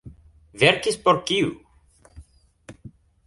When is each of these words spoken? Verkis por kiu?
Verkis 0.61 0.97
por 1.03 1.17
kiu? 1.31 1.51